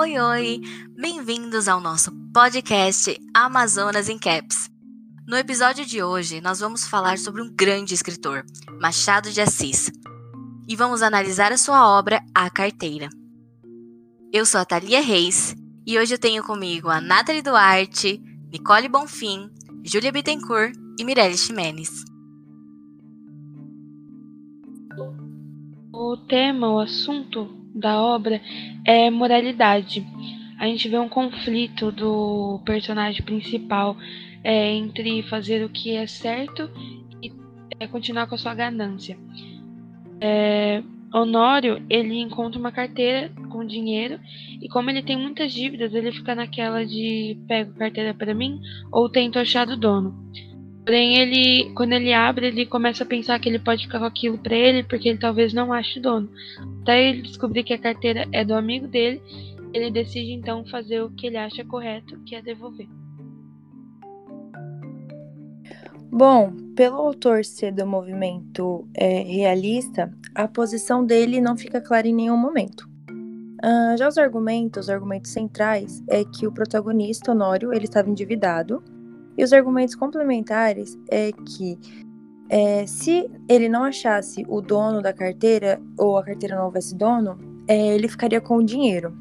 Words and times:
Oi, 0.00 0.16
oi! 0.16 0.60
Bem-vindos 0.96 1.66
ao 1.66 1.80
nosso 1.80 2.12
podcast 2.32 3.20
Amazonas 3.34 4.08
em 4.08 4.16
Caps. 4.16 4.70
No 5.26 5.36
episódio 5.36 5.84
de 5.84 6.00
hoje, 6.00 6.40
nós 6.40 6.60
vamos 6.60 6.86
falar 6.86 7.18
sobre 7.18 7.42
um 7.42 7.52
grande 7.52 7.94
escritor, 7.94 8.44
Machado 8.80 9.28
de 9.32 9.40
Assis, 9.40 9.90
e 10.68 10.76
vamos 10.76 11.02
analisar 11.02 11.50
a 11.50 11.58
sua 11.58 11.98
obra 11.98 12.22
A 12.32 12.48
Carteira. 12.48 13.08
Eu 14.32 14.46
sou 14.46 14.60
a 14.60 14.64
Thalia 14.64 15.00
Reis 15.00 15.56
e 15.84 15.98
hoje 15.98 16.14
eu 16.14 16.18
tenho 16.18 16.44
comigo 16.44 16.88
a 16.88 17.00
Nathalie 17.00 17.42
Duarte, 17.42 18.22
Nicole 18.52 18.88
Bonfim, 18.88 19.50
Júlia 19.82 20.12
Bittencourt 20.12 20.76
e 20.96 21.04
Mirelle 21.04 21.36
Ximenes. 21.36 22.04
O 25.92 26.16
tema, 26.28 26.70
o 26.70 26.78
assunto 26.78 27.67
da 27.78 28.02
obra 28.02 28.40
é 28.84 29.10
moralidade. 29.10 30.06
A 30.58 30.66
gente 30.66 30.88
vê 30.88 30.98
um 30.98 31.08
conflito 31.08 31.92
do 31.92 32.60
personagem 32.64 33.22
principal 33.22 33.96
é, 34.42 34.72
entre 34.72 35.22
fazer 35.22 35.64
o 35.64 35.68
que 35.68 35.94
é 35.94 36.06
certo 36.06 36.68
e 37.22 37.32
é, 37.78 37.86
continuar 37.86 38.26
com 38.26 38.34
a 38.34 38.38
sua 38.38 38.54
ganância. 38.54 39.16
É, 40.20 40.82
Honório 41.12 41.82
ele 41.88 42.20
encontra 42.20 42.58
uma 42.58 42.72
carteira 42.72 43.30
com 43.48 43.64
dinheiro 43.64 44.20
e 44.60 44.68
como 44.68 44.90
ele 44.90 45.02
tem 45.02 45.16
muitas 45.16 45.52
dívidas 45.52 45.94
ele 45.94 46.12
fica 46.12 46.34
naquela 46.34 46.84
de 46.84 47.38
pego 47.46 47.72
carteira 47.74 48.12
para 48.12 48.34
mim 48.34 48.60
ou 48.92 49.08
tento 49.08 49.38
achar 49.38 49.64
do 49.64 49.76
dono. 49.76 50.14
Porém 50.88 51.18
ele 51.18 51.70
quando 51.74 51.92
ele 51.92 52.14
abre 52.14 52.46
ele 52.46 52.64
começa 52.64 53.04
a 53.04 53.06
pensar 53.06 53.38
que 53.38 53.46
ele 53.46 53.58
pode 53.58 53.82
ficar 53.82 53.98
com 53.98 54.06
aquilo 54.06 54.38
para 54.38 54.56
ele 54.56 54.82
porque 54.82 55.10
ele 55.10 55.18
talvez 55.18 55.52
não 55.52 55.70
ache 55.70 55.98
o 55.98 56.02
dono. 56.02 56.30
Até 56.80 57.10
ele 57.10 57.20
descobrir 57.20 57.62
que 57.62 57.74
a 57.74 57.78
carteira 57.78 58.26
é 58.32 58.42
do 58.42 58.54
amigo 58.54 58.88
dele, 58.88 59.20
ele 59.74 59.90
decide 59.90 60.32
então 60.32 60.64
fazer 60.64 61.02
o 61.02 61.10
que 61.10 61.26
ele 61.26 61.36
acha 61.36 61.62
correto, 61.62 62.18
que 62.20 62.34
é 62.34 62.40
devolver. 62.40 62.88
Bom, 66.10 66.52
pelo 66.74 66.96
autor 66.96 67.44
ser 67.44 67.70
do 67.70 67.86
movimento 67.86 68.88
é, 68.94 69.20
realista, 69.24 70.10
a 70.34 70.48
posição 70.48 71.04
dele 71.04 71.38
não 71.38 71.54
fica 71.54 71.82
clara 71.82 72.08
em 72.08 72.14
nenhum 72.14 72.38
momento. 72.38 72.88
Uh, 73.62 73.94
já 73.98 74.08
os 74.08 74.16
argumentos, 74.16 74.86
os 74.86 74.90
argumentos 74.90 75.32
centrais, 75.32 76.02
é 76.08 76.24
que 76.24 76.46
o 76.46 76.52
protagonista, 76.52 77.32
Honório, 77.32 77.74
ele 77.74 77.84
estava 77.84 78.08
endividado, 78.08 78.82
e 79.38 79.44
os 79.44 79.52
argumentos 79.52 79.94
complementares 79.94 80.98
é 81.08 81.30
que 81.30 81.78
é, 82.50 82.84
se 82.86 83.30
ele 83.48 83.68
não 83.68 83.84
achasse 83.84 84.44
o 84.48 84.60
dono 84.60 85.00
da 85.00 85.12
carteira, 85.12 85.80
ou 85.96 86.18
a 86.18 86.24
carteira 86.24 86.56
não 86.56 86.64
houvesse 86.64 86.94
dono, 86.96 87.38
é, 87.68 87.94
ele 87.94 88.08
ficaria 88.08 88.40
com 88.40 88.56
o 88.56 88.64
dinheiro. 88.64 89.16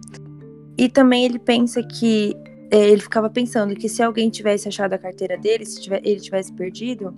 E 0.76 0.90
também 0.90 1.24
ele 1.24 1.38
pensa 1.38 1.84
que 1.84 2.36
é, 2.72 2.90
ele 2.90 3.02
ficava 3.02 3.30
pensando 3.30 3.76
que 3.76 3.88
se 3.88 4.02
alguém 4.02 4.30
tivesse 4.30 4.68
achado 4.68 4.94
a 4.94 4.98
carteira 4.98 5.38
dele, 5.38 5.66
se 5.66 5.80
tiver, 5.80 6.02
ele 6.04 6.20
tivesse 6.20 6.52
perdido, 6.52 7.16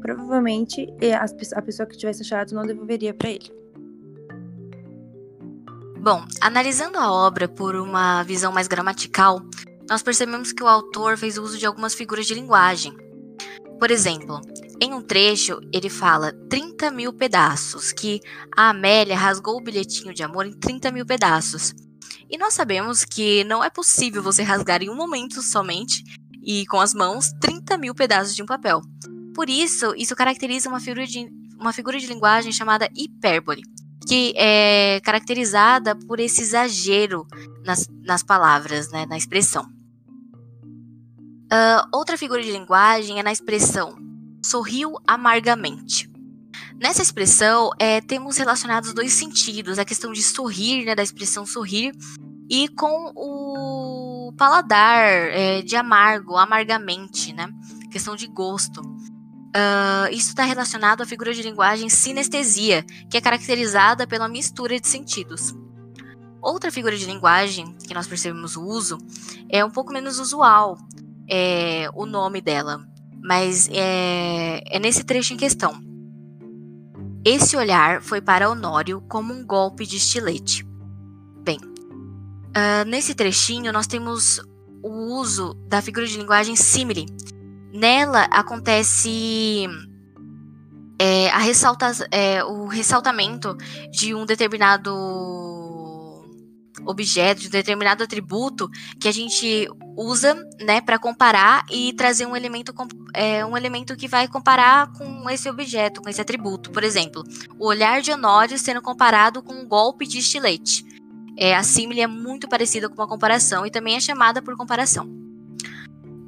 provavelmente 0.00 0.92
é, 1.00 1.14
a, 1.14 1.24
a 1.54 1.62
pessoa 1.62 1.86
que 1.86 1.96
tivesse 1.96 2.22
achado 2.22 2.54
não 2.54 2.66
devolveria 2.66 3.14
para 3.14 3.30
ele. 3.30 3.50
Bom, 6.00 6.24
analisando 6.40 6.98
a 6.98 7.12
obra 7.12 7.48
por 7.48 7.76
uma 7.76 8.24
visão 8.24 8.52
mais 8.52 8.66
gramatical, 8.66 9.40
nós 9.92 10.02
percebemos 10.02 10.54
que 10.54 10.62
o 10.62 10.68
autor 10.68 11.18
fez 11.18 11.36
uso 11.36 11.58
de 11.58 11.66
algumas 11.66 11.92
figuras 11.92 12.26
de 12.26 12.32
linguagem. 12.32 12.96
Por 13.78 13.90
exemplo, 13.90 14.40
em 14.80 14.94
um 14.94 15.02
trecho, 15.02 15.60
ele 15.70 15.90
fala 15.90 16.32
30 16.48 16.90
mil 16.90 17.12
pedaços, 17.12 17.92
que 17.92 18.18
a 18.56 18.70
Amélia 18.70 19.14
rasgou 19.14 19.58
o 19.58 19.62
bilhetinho 19.62 20.14
de 20.14 20.22
amor 20.22 20.46
em 20.46 20.58
30 20.58 20.90
mil 20.90 21.04
pedaços. 21.04 21.74
E 22.30 22.38
nós 22.38 22.54
sabemos 22.54 23.04
que 23.04 23.44
não 23.44 23.62
é 23.62 23.68
possível 23.68 24.22
você 24.22 24.42
rasgar 24.42 24.82
em 24.82 24.88
um 24.88 24.96
momento 24.96 25.42
somente 25.42 26.02
e 26.42 26.64
com 26.68 26.80
as 26.80 26.94
mãos 26.94 27.30
30 27.38 27.76
mil 27.76 27.94
pedaços 27.94 28.34
de 28.34 28.42
um 28.42 28.46
papel. 28.46 28.80
Por 29.34 29.50
isso, 29.50 29.92
isso 29.94 30.16
caracteriza 30.16 30.70
uma 30.70 30.80
figura 30.80 31.06
de, 31.06 31.28
uma 31.60 31.74
figura 31.74 31.98
de 31.98 32.06
linguagem 32.06 32.50
chamada 32.50 32.88
hipérbole, 32.96 33.60
que 34.08 34.32
é 34.38 35.02
caracterizada 35.04 35.94
por 35.94 36.18
esse 36.18 36.40
exagero 36.40 37.26
nas, 37.62 37.86
nas 38.02 38.22
palavras, 38.22 38.90
né, 38.90 39.04
na 39.04 39.18
expressão. 39.18 39.70
Uh, 41.52 41.86
outra 41.92 42.16
figura 42.16 42.42
de 42.42 42.50
linguagem 42.50 43.20
é 43.20 43.22
na 43.22 43.30
expressão 43.30 43.94
sorriu 44.42 44.94
amargamente. 45.06 46.10
Nessa 46.80 47.02
expressão, 47.02 47.70
é, 47.78 48.00
temos 48.00 48.36
relacionados 48.36 48.92
dois 48.92 49.12
sentidos: 49.12 49.78
a 49.78 49.84
questão 49.84 50.12
de 50.12 50.22
sorrir, 50.22 50.84
né, 50.84 50.94
da 50.94 51.02
expressão 51.02 51.46
sorrir, 51.46 51.92
e 52.50 52.68
com 52.68 53.12
o 53.14 54.32
paladar 54.36 55.04
é, 55.04 55.62
de 55.62 55.76
amargo, 55.76 56.36
amargamente, 56.36 57.32
né? 57.32 57.48
Questão 57.90 58.16
de 58.16 58.26
gosto. 58.26 58.80
Uh, 58.80 60.08
isso 60.10 60.30
está 60.30 60.44
relacionado 60.44 61.02
à 61.02 61.06
figura 61.06 61.34
de 61.34 61.42
linguagem 61.42 61.90
sinestesia, 61.90 62.82
que 63.10 63.18
é 63.18 63.20
caracterizada 63.20 64.06
pela 64.06 64.26
mistura 64.26 64.80
de 64.80 64.88
sentidos. 64.88 65.54
Outra 66.40 66.72
figura 66.72 66.96
de 66.96 67.04
linguagem 67.04 67.76
que 67.86 67.94
nós 67.94 68.06
percebemos 68.06 68.56
o 68.56 68.64
uso 68.64 68.98
é 69.48 69.62
um 69.62 69.70
pouco 69.70 69.92
menos 69.92 70.18
usual, 70.18 70.78
é, 71.28 71.88
o 71.94 72.06
nome 72.06 72.40
dela, 72.40 72.84
mas 73.22 73.68
é, 73.72 74.62
é 74.66 74.78
nesse 74.78 75.04
trecho 75.04 75.34
em 75.34 75.36
questão. 75.36 75.80
Esse 77.24 77.56
olhar 77.56 78.02
foi 78.02 78.20
para 78.20 78.50
Honório 78.50 79.00
como 79.08 79.32
um 79.32 79.46
golpe 79.46 79.86
de 79.86 79.96
estilete. 79.96 80.66
Bem, 81.44 81.58
uh, 81.58 82.84
nesse 82.86 83.14
trechinho 83.14 83.72
nós 83.72 83.86
temos 83.86 84.40
o 84.82 85.18
uso 85.20 85.54
da 85.68 85.80
figura 85.80 86.06
de 86.06 86.16
linguagem 86.18 86.56
simile. 86.56 87.06
Nela 87.72 88.22
acontece 88.24 89.66
é, 90.98 91.30
a 91.30 91.38
ressalta, 91.38 91.92
é, 92.10 92.44
o 92.44 92.66
ressaltamento 92.66 93.56
de 93.90 94.14
um 94.14 94.26
determinado 94.26 94.92
objeto, 96.86 97.42
de 97.42 97.48
um 97.48 97.50
determinado 97.50 98.02
atributo 98.02 98.68
que 98.98 99.08
a 99.08 99.12
gente 99.12 99.68
usa, 99.96 100.34
né, 100.60 100.80
para 100.80 100.98
comparar 100.98 101.64
e 101.70 101.92
trazer 101.92 102.26
um 102.26 102.36
elemento, 102.36 102.74
é, 103.14 103.44
um 103.44 103.56
elemento 103.56 103.96
que 103.96 104.08
vai 104.08 104.26
comparar 104.26 104.92
com 104.92 105.28
esse 105.28 105.48
objeto, 105.48 106.00
com 106.00 106.08
esse 106.08 106.20
atributo. 106.20 106.70
Por 106.70 106.82
exemplo, 106.82 107.22
o 107.58 107.66
olhar 107.66 108.00
de 108.00 108.10
Honório 108.10 108.58
sendo 108.58 108.80
comparado 108.80 109.42
com 109.42 109.52
um 109.52 109.66
golpe 109.66 110.06
de 110.06 110.18
estilete. 110.18 110.84
É, 111.36 111.54
a 111.54 111.62
símile 111.62 112.00
é 112.00 112.06
muito 112.06 112.48
parecida 112.48 112.88
com 112.88 112.94
uma 112.94 113.08
comparação 113.08 113.66
e 113.66 113.70
também 113.70 113.96
é 113.96 114.00
chamada 114.00 114.42
por 114.42 114.56
comparação. 114.56 115.21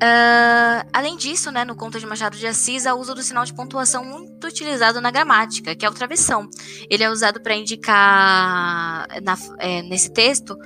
Uh, 0.05 0.85
além 0.93 1.17
disso, 1.17 1.51
né, 1.51 1.65
no 1.65 1.75
conto 1.75 1.99
de 1.99 2.05
Machado 2.05 2.37
de 2.37 2.47
Assis, 2.47 2.85
há 2.85 2.95
uso 2.95 3.15
do 3.15 3.23
sinal 3.23 3.43
de 3.47 3.55
pontuação 3.55 4.05
muito 4.05 4.47
utilizado 4.47 5.01
na 5.01 5.11
gramática, 5.11 5.75
que 5.75 5.87
é 5.87 5.89
o 5.89 5.95
travessão. 5.95 6.47
Ele 6.91 7.03
é 7.03 7.09
usado 7.09 7.41
para 7.41 7.55
indicar, 7.55 9.07
na, 9.23 9.39
é, 9.59 9.81
nesse 9.81 10.13
texto, 10.13 10.59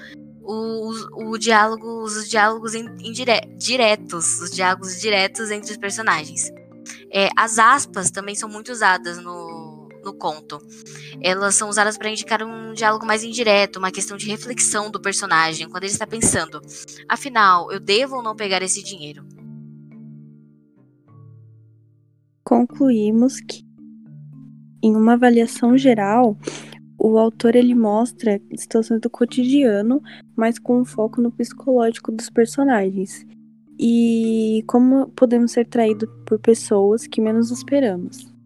o, 0.43 1.31
o 1.31 1.39
diálogo, 1.39 2.03
os 2.03 2.29
diálogos 2.29 2.75
indire, 2.75 3.41
diretos, 3.57 4.41
os 4.41 4.51
diálogos 4.51 5.01
diretos 5.01 5.53
entre 5.53 5.71
os 5.71 5.77
personagens. 5.77 6.51
É, 7.13 7.29
as 7.37 7.61
aspas 7.61 8.11
também 8.11 8.35
são 8.35 8.49
muito 8.49 8.73
usadas 8.73 9.19
no, 9.19 9.58
no 10.09 10.15
conto. 10.15 10.59
Elas 11.21 11.55
são 11.55 11.69
usadas 11.69 11.99
para 11.99 12.11
indicar 12.11 12.43
um 12.43 12.73
diálogo 12.73 13.05
mais 13.05 13.23
indireto, 13.23 13.77
uma 13.77 13.91
questão 13.91 14.17
de 14.17 14.27
reflexão 14.27 14.91
do 14.91 15.01
personagem, 15.01 15.69
quando 15.69 15.85
ele 15.85 15.93
está 15.93 16.07
pensando: 16.07 16.61
afinal, 17.09 17.71
eu 17.71 17.79
devo 17.79 18.17
ou 18.17 18.23
não 18.23 18.35
pegar 18.35 18.63
esse 18.63 18.83
dinheiro? 18.83 19.27
Concluímos 22.43 23.41
que, 23.43 23.63
em 24.83 24.97
uma 24.97 25.13
avaliação 25.13 25.77
geral, 25.77 26.39
o 26.99 27.19
autor 27.19 27.55
ele 27.55 27.75
mostra 27.75 28.41
situações 28.57 29.01
do 29.03 29.11
cotidiano, 29.11 30.03
mas 30.35 30.59
com 30.59 30.81
um 30.81 30.85
foco 30.85 31.21
no 31.21 31.31
psicológico 31.31 32.11
dos 32.11 32.31
personagens. 32.31 33.27
E 33.79 34.65
como 34.67 35.09
podemos 35.11 35.53
ser 35.53 35.67
traídos 35.67 36.09
por 36.27 36.39
pessoas 36.41 37.07
que 37.07 37.21
menos 37.21 37.51
esperamos. 37.51 38.38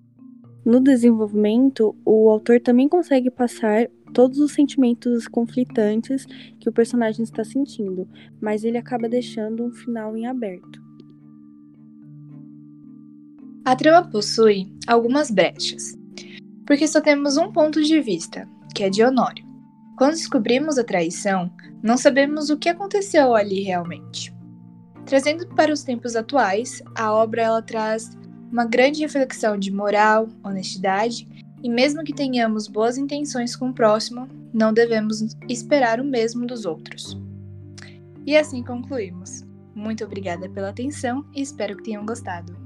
No 0.65 0.81
desenvolvimento, 0.81 1.95
o 2.05 2.31
autor 2.31 2.61
também 2.61 2.89
consegue 2.89 3.31
passar 3.31 3.89
todos 4.15 4.39
os 4.39 4.53
sentimentos 4.53 5.27
conflitantes 5.27 6.25
que 6.61 6.69
o 6.69 6.73
personagem 6.73 7.25
está 7.25 7.43
sentindo, 7.45 8.09
mas 8.41 8.63
ele 8.63 8.79
acaba 8.79 9.09
deixando 9.09 9.65
um 9.65 9.73
final 9.73 10.17
em 10.17 10.27
aberto. 10.27 10.81
A 13.65 13.75
trama 13.75 14.09
possui 14.09 14.73
algumas 14.87 15.31
brechas, 15.31 15.97
porque 16.67 16.87
só 16.87 17.01
temos 17.01 17.37
um 17.37 17.51
ponto 17.51 17.83
de 17.83 18.01
vista, 18.01 18.49
que 18.75 18.85
é 18.85 18.91
de 18.91 19.03
Honório. 19.03 19.45
Quando 19.97 20.13
descobrimos 20.13 20.79
a 20.79 20.85
traição, 20.85 21.51
não 21.83 21.97
sabemos 21.97 22.51
o 22.51 22.59
que 22.59 22.69
aconteceu 22.69 23.35
ali 23.35 23.63
realmente. 23.63 24.33
Trazendo 25.07 25.47
para 25.55 25.73
os 25.73 25.83
tempos 25.83 26.17
atuais, 26.17 26.83
a 26.97 27.13
obra 27.13 27.43
ela 27.43 27.63
traz 27.63 28.17
uma 28.53 28.67
grande 28.67 29.01
reflexão 29.01 29.57
de 29.57 29.73
moral, 29.73 30.29
honestidade 30.45 31.27
e 31.63 31.71
mesmo 31.71 32.05
que 32.05 32.13
tenhamos 32.13 32.69
boas 32.69 32.99
intenções 32.99 33.57
com 33.57 33.71
o 33.71 33.75
próximo, 33.75 34.29
não 34.53 34.75
devemos 34.75 35.35
esperar 35.49 35.99
o 35.99 36.05
mesmo 36.05 36.47
dos 36.47 36.67
outros. 36.67 37.19
E 38.27 38.37
assim 38.37 38.63
concluímos. 38.63 39.43
Muito 39.75 40.05
obrigada 40.05 40.51
pela 40.51 40.69
atenção 40.69 41.25
e 41.35 41.41
espero 41.41 41.77
que 41.77 41.85
tenham 41.85 42.05
gostado. 42.05 42.62